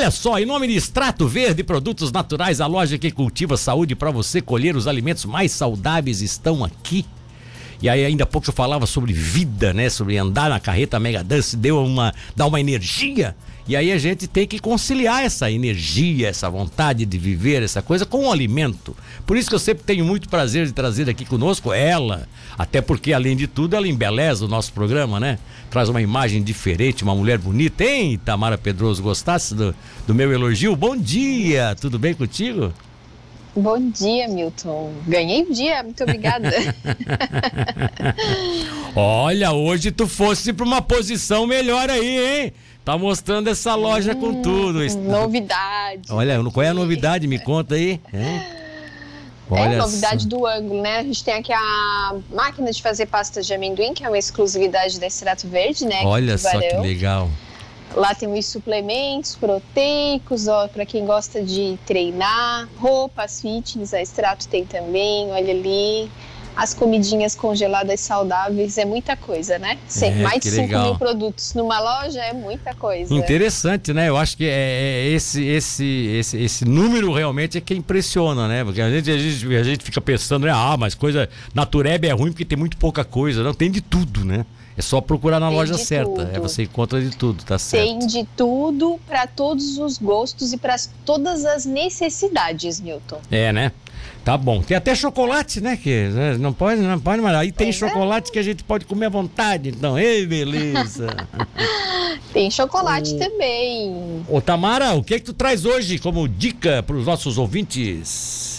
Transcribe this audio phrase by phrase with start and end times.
[0.00, 4.10] Olha só, em nome de Extrato Verde, produtos naturais, a loja que cultiva saúde para
[4.10, 7.04] você colher os alimentos mais saudáveis estão aqui.
[7.82, 9.88] E aí ainda há pouco eu falava sobre vida, né?
[9.88, 13.34] Sobre andar na carreta Mega Dance, deu uma, dá uma energia.
[13.66, 18.04] E aí a gente tem que conciliar essa energia, essa vontade de viver, essa coisa
[18.04, 18.96] com o alimento.
[19.24, 23.12] Por isso que eu sempre tenho muito prazer de trazer aqui conosco ela, até porque
[23.12, 25.38] além de tudo ela embeleza o nosso programa, né?
[25.70, 29.02] Traz uma imagem diferente, uma mulher bonita, hein, Tamara Pedroso?
[29.02, 29.74] Gostasse do,
[30.06, 30.74] do meu elogio?
[30.74, 32.74] Bom dia, tudo bem contigo?
[33.56, 34.92] Bom dia, Milton.
[35.06, 36.50] Ganhei um dia, muito obrigada.
[38.94, 42.52] Olha, hoje tu fosse para uma posição melhor aí, hein?
[42.84, 44.78] Tá mostrando essa loja hum, com tudo.
[44.98, 46.02] Novidade.
[46.10, 47.26] Olha, qual é a novidade?
[47.26, 48.00] Me conta aí.
[48.12, 48.60] É?
[49.50, 50.98] Olha é a novidade do ângulo, né?
[50.98, 55.00] A gente tem aqui a máquina de fazer pasta de amendoim, que é uma exclusividade
[55.00, 56.02] da Extrato Verde, né?
[56.04, 57.28] Olha só que legal.
[57.94, 64.46] Lá tem os suplementos proteicos, ó, para quem gosta de treinar, roupas fitness, a Extrato
[64.48, 66.10] tem também, olha ali.
[66.56, 69.78] As comidinhas congeladas saudáveis é muita coisa, né?
[70.02, 73.14] É, mais de 5 mil produtos numa loja é muita coisa.
[73.14, 74.08] Interessante, né?
[74.08, 78.64] Eu acho que é, é esse, esse, esse, esse número realmente é que impressiona, né?
[78.64, 80.52] Porque a gente, a gente, a gente fica pensando, né?
[80.52, 81.28] Ah, mas coisa.
[81.54, 83.44] Natureba é ruim porque tem muito pouca coisa.
[83.44, 84.44] Não, tem de tudo, né?
[84.80, 86.24] É só procurar na tem loja certa.
[86.24, 86.30] Tudo.
[86.34, 87.84] É você encontra de tudo, tá certo?
[87.84, 93.20] Tem de tudo para todos os gostos e para todas as necessidades, Newton.
[93.30, 93.72] É, né?
[94.24, 94.62] Tá bom.
[94.62, 95.76] Tem até chocolate, né?
[95.76, 97.72] Que né, não pode, não pode, mas aí tem é.
[97.72, 99.68] chocolate que a gente pode comer à vontade.
[99.68, 101.14] Então, ei, beleza.
[102.32, 103.18] tem chocolate o...
[103.18, 104.24] também.
[104.30, 108.49] Ô, Tamara, o que é que tu traz hoje como dica para os nossos ouvintes?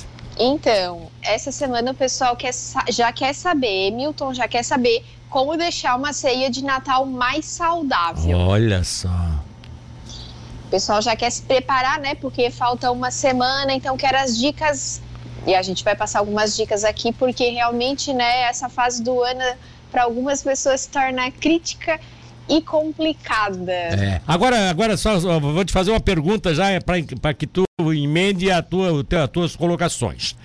[0.44, 2.52] Então, essa semana o pessoal quer,
[2.90, 8.36] já quer saber, Milton já quer saber como deixar uma ceia de Natal mais saudável.
[8.36, 9.08] Olha só.
[10.66, 12.16] O pessoal já quer se preparar, né?
[12.16, 15.00] Porque falta uma semana, então quero as dicas.
[15.46, 19.44] E a gente vai passar algumas dicas aqui, porque realmente, né, essa fase do ano,
[19.92, 22.00] para algumas pessoas, se torna crítica
[22.50, 23.72] e complicada.
[23.72, 24.22] É.
[24.26, 26.66] Agora, agora só vou te fazer uma pergunta já
[27.22, 30.36] para que tu emende a tua, as tuas colocações.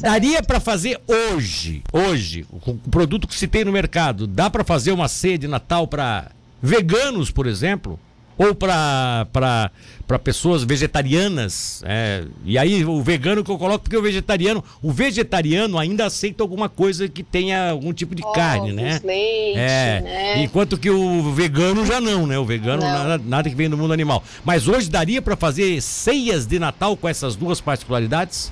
[0.00, 4.62] Daria para fazer hoje, hoje, com o produto que se tem no mercado, dá para
[4.62, 6.30] fazer uma ceia de Natal para
[6.62, 7.98] veganos, por exemplo?
[8.42, 9.70] Ou para
[10.24, 11.82] pessoas vegetarianas?
[11.84, 16.42] É, e aí o vegano que eu coloco, porque o vegetariano, o vegetariano ainda aceita
[16.42, 18.98] alguma coisa que tenha algum tipo de Ovos, carne, né?
[19.04, 20.42] Leite, é, né?
[20.42, 22.38] Enquanto que o vegano já não, né?
[22.38, 24.24] O vegano nada, nada, que vem do mundo animal.
[24.42, 28.50] Mas hoje daria para fazer ceias de Natal com essas duas particularidades?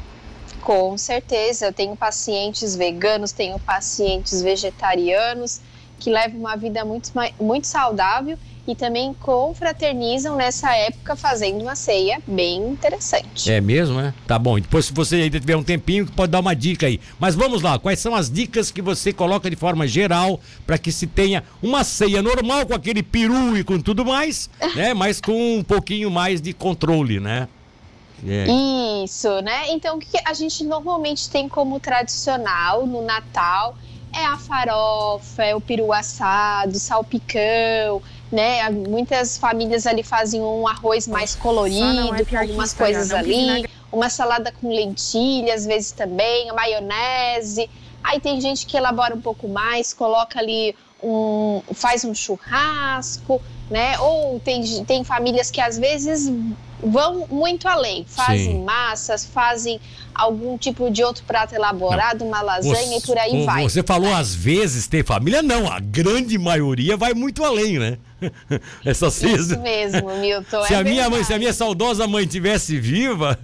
[0.60, 5.62] Com certeza, eu tenho pacientes veganos, tenho pacientes vegetarianos
[5.98, 7.10] que levam uma vida muito,
[7.40, 8.38] muito saudável
[8.68, 13.50] e também confraternizam nessa época fazendo uma ceia bem interessante.
[13.50, 14.12] É mesmo, né?
[14.26, 14.60] Tá bom.
[14.60, 17.00] Depois, se você ainda tiver um tempinho, pode dar uma dica aí.
[17.18, 20.92] Mas vamos lá, quais são as dicas que você coloca de forma geral para que
[20.92, 24.92] se tenha uma ceia normal com aquele peru e com tudo mais, né?
[24.92, 27.48] Mas com um pouquinho mais de controle, né?
[28.26, 28.46] É.
[29.02, 29.70] Isso, né?
[29.70, 33.76] Então, o que a gente normalmente tem como tradicional no Natal
[34.12, 38.68] é a farofa, é o peru assado, salpicão, né?
[38.70, 44.52] Muitas famílias ali fazem um arroz mais colorido, é com algumas coisas ali, uma salada
[44.52, 47.68] com lentilha, às vezes também, a maionese.
[48.02, 53.40] Aí tem gente que elabora um pouco mais, coloca ali um, faz um churrasco,
[53.70, 53.98] né?
[53.98, 56.30] Ou tem, tem famílias que às vezes
[56.82, 58.64] vão muito além, fazem Sim.
[58.64, 59.80] massas, fazem
[60.14, 62.28] algum tipo de outro prato elaborado, não.
[62.28, 63.62] uma lasanha você, e por aí vai.
[63.62, 67.98] Você falou às vezes tem família, não, a grande maioria vai muito além, né?
[68.84, 70.64] Essa Isso mesmo, Milton.
[70.64, 73.38] se é a minha mãe, se a minha saudosa mãe tivesse viva,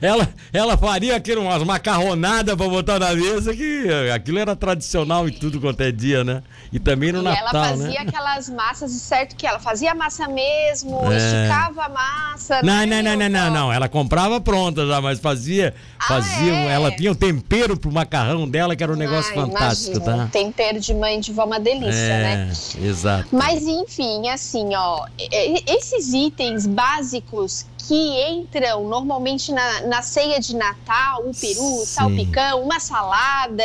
[0.00, 5.32] ela, ela faria aquilo, umas macarronadas para botar na mesa, que aquilo era tradicional em
[5.32, 6.42] tudo quanto é dia, né?
[6.72, 8.06] E também no e Natal, ela fazia né?
[8.08, 11.16] aquelas massas, certo que ela fazia a massa mesmo, é.
[11.16, 12.62] esticava a massa.
[12.62, 16.72] Não, não, não, não, não, não, ela comprava pronta já, mas fazia, ah, fazia, é?
[16.72, 20.24] ela tinha um tempero pro macarrão dela que era um negócio ah, fantástico, imagina.
[20.24, 20.30] tá?
[20.32, 22.52] Tempero de mãe de vó uma delícia, é, né?
[22.82, 23.28] Exato.
[23.32, 25.06] Mas enfim, enfim, assim, ó,
[25.66, 32.62] esses itens básicos que entram normalmente na, na ceia de Natal, o peru, o salpicão,
[32.62, 33.64] uma salada.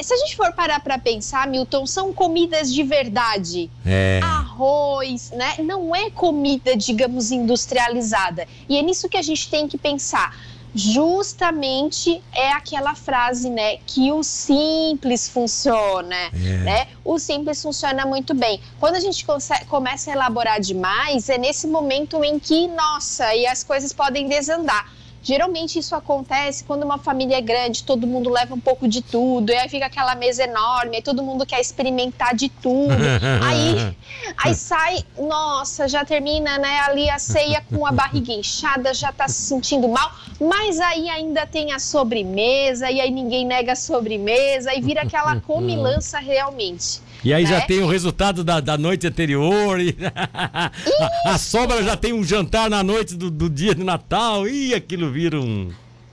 [0.00, 3.70] Se a gente for parar para pensar, Milton, são comidas de verdade.
[3.84, 4.20] É.
[4.22, 5.56] Arroz, né?
[5.58, 8.46] Não é comida, digamos, industrializada.
[8.68, 10.34] E é nisso que a gente tem que pensar
[10.78, 16.58] justamente é aquela frase, né, que o simples funciona, é.
[16.58, 16.88] né?
[17.04, 18.60] O simples funciona muito bem.
[18.78, 19.26] Quando a gente
[19.68, 24.92] começa a elaborar demais, é nesse momento em que, nossa, e as coisas podem desandar.
[25.28, 29.52] Geralmente isso acontece quando uma família é grande, todo mundo leva um pouco de tudo,
[29.52, 32.94] e aí fica aquela mesa enorme, aí todo mundo quer experimentar de tudo.
[33.46, 33.94] aí,
[34.42, 39.28] aí sai, nossa, já termina né, ali a ceia com a barriga inchada, já tá
[39.28, 40.10] se sentindo mal,
[40.40, 45.38] mas aí ainda tem a sobremesa, e aí ninguém nega a sobremesa, e vira aquela
[45.44, 47.02] comilança realmente.
[47.24, 47.50] E aí né?
[47.50, 49.80] já tem o resultado da, da noite anterior.
[49.80, 54.46] E a, a, sobra já tem um jantar na noite do, do dia de Natal.
[54.48, 55.70] E aquilo vira um.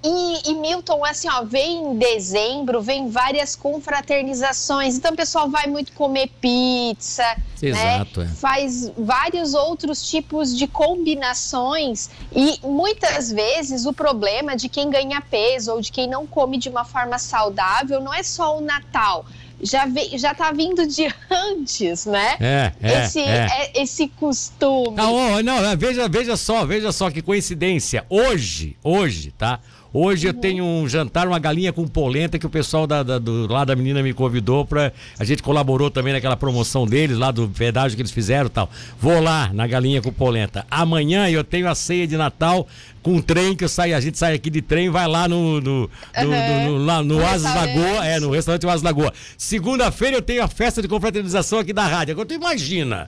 [0.07, 4.95] E, e, Milton, assim, ó, vem em dezembro, vem várias confraternizações.
[4.95, 7.69] Então o pessoal vai muito comer pizza, né?
[7.69, 8.29] Exato, né?
[8.31, 8.35] É.
[8.35, 12.11] Faz vários outros tipos de combinações.
[12.35, 16.69] E muitas vezes o problema de quem ganha peso ou de quem não come de
[16.69, 19.25] uma forma saudável não é só o Natal
[19.61, 22.37] já, ve, já tá vindo de antes, né?
[22.39, 23.47] É, é, esse, é.
[23.49, 24.95] é esse costume.
[24.95, 28.05] Não, não, veja, veja só, veja só que coincidência.
[28.09, 29.59] Hoje, hoje, tá?
[29.97, 30.33] Hoje uhum.
[30.33, 33.63] eu tenho um jantar, uma galinha com polenta que o pessoal da, da, do, lá
[33.63, 37.95] da menina me convidou para A gente colaborou também naquela promoção deles, lá do pedágio
[37.95, 38.69] que eles fizeram tal.
[38.99, 40.65] Vou lá na galinha com polenta.
[40.69, 42.67] Amanhã eu tenho a ceia de Natal
[43.01, 45.61] com um trem que eu saio, a gente sai aqui de trem vai lá no,
[45.61, 45.79] no, no,
[46.17, 46.65] uhum.
[46.65, 49.13] no, no, lá, no Asas Lagoa, é, no restaurante Asas Lagoa.
[49.37, 52.11] Segunda-feira eu tenho a festa de confraternização aqui da rádio.
[52.11, 53.07] Agora tu imagina.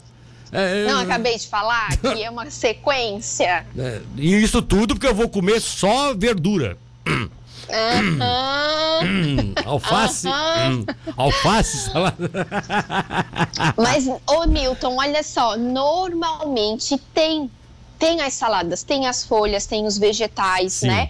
[0.51, 3.65] É, Não, acabei de falar que é uma sequência.
[3.77, 6.77] É, e isso tudo porque eu vou comer só verdura.
[7.69, 9.53] Uhum.
[9.65, 10.85] alface, uhum.
[11.17, 12.31] alface, salada.
[13.75, 17.51] Mas, ô Milton, olha só, normalmente tem
[17.97, 20.87] tem as saladas, tem as folhas, tem os vegetais, Sim.
[20.87, 21.09] né?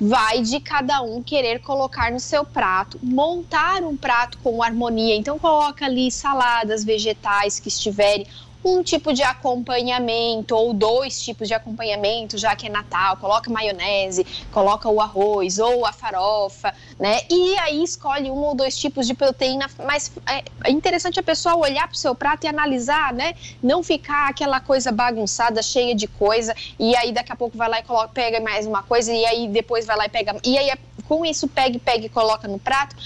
[0.00, 5.14] Vai de cada um querer colocar no seu prato, montar um prato com harmonia.
[5.14, 8.26] Então coloca ali saladas, vegetais que estiverem,
[8.64, 14.26] um tipo de acompanhamento ou dois tipos de acompanhamento, já que é Natal, coloca maionese,
[14.50, 17.20] coloca o arroz ou a farofa, né?
[17.30, 21.86] E aí escolhe um ou dois tipos de proteína, mas é interessante a pessoa olhar
[21.86, 23.34] para o seu prato e analisar, né?
[23.62, 27.80] Não ficar aquela coisa bagunçada, cheia de coisa, e aí daqui a pouco vai lá
[27.80, 30.36] e coloca, pega mais uma coisa, e aí depois vai lá e pega.
[30.42, 30.72] E aí
[31.06, 32.96] com isso pega pega e coloca no prato.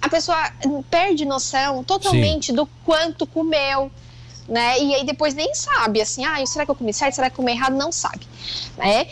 [0.00, 0.52] A pessoa
[0.88, 2.54] perde noção totalmente Sim.
[2.54, 3.90] do quanto comeu,
[4.48, 4.80] né?
[4.80, 7.44] E aí depois nem sabe, assim, ah, será que eu comi certo, será que eu
[7.44, 7.76] comi errado?
[7.76, 8.26] Não sabe,
[8.76, 9.06] né?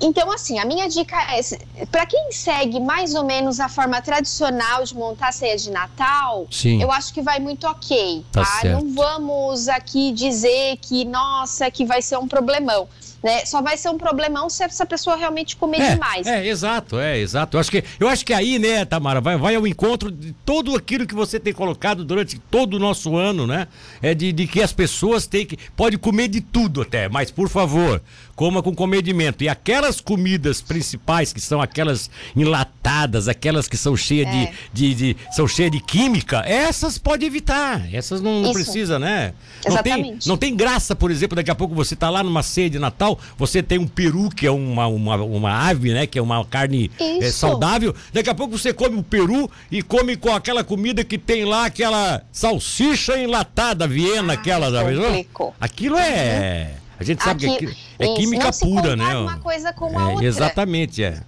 [0.00, 4.84] Então, assim, a minha dica é: para quem segue mais ou menos a forma tradicional
[4.84, 6.82] de montar a ceia de Natal, Sim.
[6.82, 8.44] eu acho que vai muito ok, tá?
[8.44, 8.68] tá?
[8.68, 12.88] Não vamos aqui dizer que, nossa, que vai ser um problemão.
[13.24, 13.46] Né?
[13.46, 16.26] Só vai ser um problemão se essa pessoa realmente comer é, demais.
[16.26, 17.56] É, exato, é, exato.
[17.56, 20.76] Eu acho que, eu acho que aí, né, Tamara, vai, vai ao encontro de tudo
[20.76, 23.66] aquilo que você tem colocado durante todo o nosso ano, né?
[24.02, 25.56] É de, de que as pessoas têm que.
[25.74, 28.02] Pode comer de tudo até, mas por favor,
[28.36, 29.42] coma com comedimento.
[29.42, 34.52] E aquelas comidas principais, que são aquelas enlatadas, aquelas que são cheias é.
[34.72, 37.88] de, de, de, são cheias de química, essas pode evitar.
[37.92, 39.32] Essas não, não precisa, né?
[39.64, 40.02] Exatamente.
[40.02, 42.68] Não tem, não tem graça, por exemplo, daqui a pouco você tá lá numa ceia
[42.68, 46.06] de Natal, você tem um peru, que é uma, uma, uma ave, né?
[46.06, 47.94] Que é uma carne é, saudável.
[48.12, 51.66] Daqui a pouco você come o peru e come com aquela comida que tem lá,
[51.66, 55.26] aquela salsicha enlatada, Viena, ah, aquela da vez.
[55.60, 56.70] Aquilo é.
[56.70, 56.84] Uhum.
[56.98, 59.16] A gente sabe Aqui, que é, é química pura, né?
[59.16, 60.26] Uma coisa com a é, outra.
[60.26, 61.20] Exatamente, é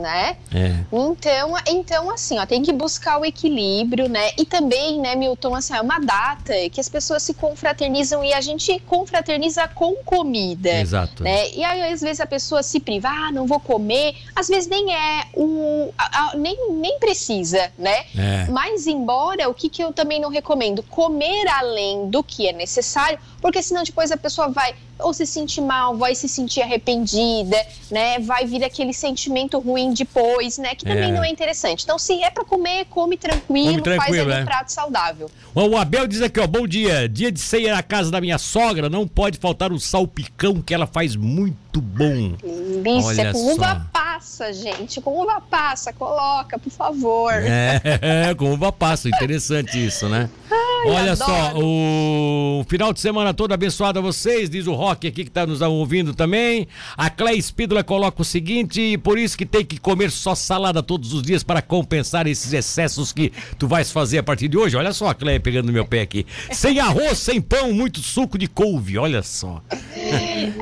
[0.00, 0.36] né?
[0.54, 0.84] É.
[0.92, 4.30] Então, então, assim, ó, tem que buscar o equilíbrio, né?
[4.38, 8.40] E também, né, Milton, assim, é uma data que as pessoas se confraternizam e a
[8.40, 10.70] gente confraterniza com comida.
[10.70, 11.22] Exato.
[11.22, 11.50] Né?
[11.50, 14.16] E aí, às vezes, a pessoa se priva, ah, não vou comer.
[14.34, 15.92] Às vezes nem é o.
[15.96, 18.04] A, a, nem, nem precisa, né?
[18.16, 18.46] É.
[18.50, 20.82] Mas, embora, o que, que eu também não recomendo?
[20.82, 25.60] Comer além do que é necessário, porque senão depois a pessoa vai ou se sentir
[25.60, 27.56] mal, vai se sentir arrependida,
[27.90, 28.20] né?
[28.20, 30.76] Vai vir aquele sentimento ruim depois, né?
[30.76, 31.12] Que também é.
[31.12, 31.82] não é interessante.
[31.82, 34.42] Então, se é para comer, come tranquilo, come tranquilo faz é.
[34.42, 35.30] um prato saudável.
[35.54, 37.08] O Abel diz aqui, ó, bom dia.
[37.08, 40.86] Dia de ceia na casa da minha sogra, não pode faltar o salpicão que ela
[40.86, 42.36] faz muito bom.
[42.82, 43.52] Delícia, com só.
[43.54, 45.00] uva passa, gente.
[45.00, 47.32] Com uva passa, coloca, por favor.
[47.34, 50.30] É, com uva passa, interessante isso, né?
[50.84, 51.30] Olha adoro.
[51.30, 55.46] só, o final de semana todo abençoado a vocês, diz o Rock aqui que tá
[55.46, 56.66] nos ouvindo também.
[56.96, 61.12] A Cleia Espídola coloca o seguinte, por isso que tem que comer só salada todos
[61.12, 64.76] os dias para compensar esses excessos que tu vais fazer a partir de hoje.
[64.76, 66.26] Olha só a Cleia pegando no meu pé aqui.
[66.50, 69.62] Sem arroz, sem pão, muito suco de couve, olha só.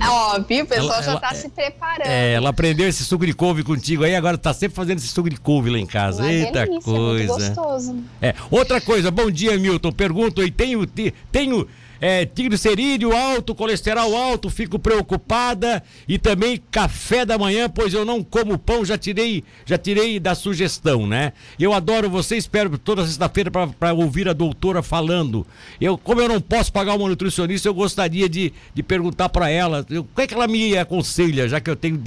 [0.02, 0.64] Ó, viu?
[0.64, 2.06] O pessoal Ela- já ela- tá se preparando.
[2.06, 5.30] É, ela aprendeu esse suco de couve contigo aí, agora tá sempre fazendo esse suco
[5.30, 6.22] de couve lá em casa.
[6.22, 7.26] Uma Eita delícia, coisa.
[7.54, 7.96] gostoso.
[8.20, 9.92] É, outra coisa, bom dia, Milton.
[10.10, 10.84] Pergunto aí, tenho,
[11.30, 11.68] tenho
[12.00, 18.24] é, triglicerídeo alto, colesterol alto, fico preocupada e também café da manhã, pois eu não
[18.24, 21.32] como pão, já tirei, já tirei da sugestão, né?
[21.58, 25.46] Eu adoro você, espero toda sexta-feira para ouvir a doutora falando.
[25.80, 29.86] Eu, como eu não posso pagar uma nutricionista, eu gostaria de, de perguntar para ela,
[29.90, 32.02] o que é que ela me aconselha, já que eu tenho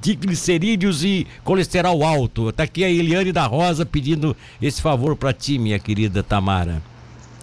[0.00, 2.52] triglicerídeos e colesterol alto.
[2.52, 6.93] Tá aqui a Eliane da Rosa pedindo esse favor para ti, minha querida Tamara.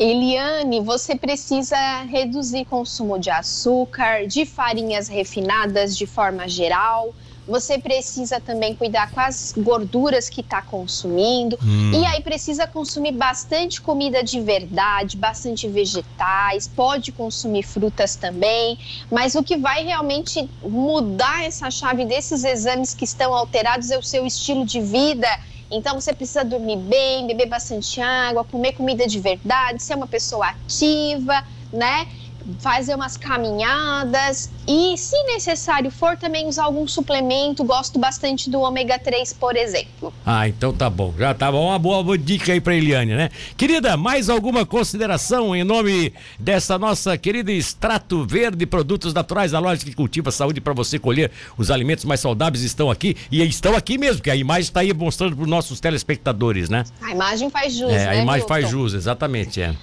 [0.01, 1.77] Eliane, você precisa
[2.09, 7.13] reduzir consumo de açúcar, de farinhas refinadas de forma geral.
[7.47, 11.55] Você precisa também cuidar com as gorduras que está consumindo.
[11.61, 11.91] Hum.
[11.93, 18.79] E aí precisa consumir bastante comida de verdade, bastante vegetais, pode consumir frutas também.
[19.11, 24.03] Mas o que vai realmente mudar essa chave desses exames que estão alterados é o
[24.03, 25.27] seu estilo de vida.
[25.71, 30.47] Então você precisa dormir bem, beber bastante água, comer comida de verdade, ser uma pessoa
[30.47, 32.05] ativa, né?
[32.59, 37.63] Fazer umas caminhadas e, se necessário for, também usar algum suplemento.
[37.63, 40.13] Gosto bastante do ômega 3, por exemplo.
[40.25, 41.13] Ah, então tá bom.
[41.17, 41.67] Já tá bom.
[41.67, 43.29] Uma boa, boa dica aí pra Eliane, né?
[43.55, 49.83] Querida, mais alguma consideração em nome dessa nossa querida Extrato Verde, produtos naturais da loja
[49.85, 53.97] que cultiva saúde para você colher os alimentos mais saudáveis estão aqui e estão aqui
[53.97, 56.83] mesmo, que a imagem está aí mostrando para os nossos telespectadores, né?
[57.01, 58.79] A imagem faz jus, É, a né, imagem faz Milton?
[58.83, 59.75] jus, exatamente, é.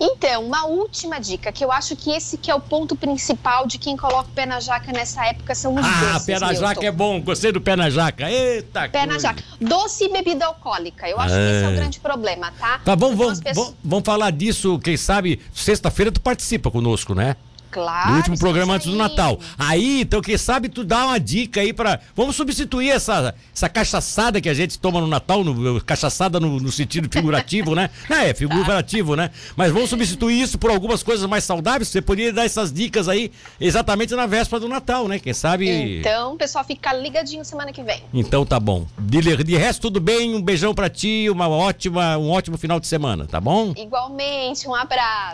[0.00, 3.78] Então, uma última dica, que eu acho que esse que é o ponto principal de
[3.78, 6.60] quem coloca o pé na jaca nessa época são os Ah, doces, pé na Milton.
[6.66, 7.20] jaca é bom.
[7.20, 8.30] Gostei do pé na jaca.
[8.30, 9.28] Eita, Pé na coisa.
[9.28, 9.42] jaca.
[9.60, 11.08] Doce e bebida alcoólica.
[11.08, 11.68] Eu acho que esse é É.
[11.68, 12.80] o grande problema, tá?
[12.84, 16.70] Tá bom, Então, vamos, as pessoas- vamos, vamos falar disso, quem sabe, sexta-feira tu participa
[16.70, 17.36] conosco, né?
[17.74, 18.10] Claro.
[18.12, 19.36] No último programa antes do Natal.
[19.58, 21.98] Aí, então, quem sabe tu dá uma dica aí pra.
[22.14, 26.70] Vamos substituir essa, essa cachaçada que a gente toma no Natal, no, cachaçada no, no
[26.70, 27.90] sentido figurativo, né?
[28.14, 29.30] É, figurativo, né?
[29.56, 31.88] Mas vamos substituir isso por algumas coisas mais saudáveis.
[31.88, 35.18] Você poderia dar essas dicas aí exatamente na véspera do Natal, né?
[35.18, 35.98] Quem sabe.
[35.98, 38.02] Então, pessoal fica ligadinho semana que vem.
[38.12, 38.86] Então tá bom.
[38.98, 40.34] De, de resto, tudo bem.
[40.34, 43.72] Um beijão pra ti, uma ótima, um ótimo final de semana, tá bom?
[43.76, 45.32] Igualmente, um abraço.